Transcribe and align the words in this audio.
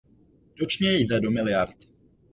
Ročně 0.59 0.93
jde 0.95 1.19
do 1.19 1.31
miliard. 1.31 1.77